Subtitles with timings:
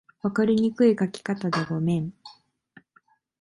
[0.23, 2.11] 分かりにくい書き方でごめん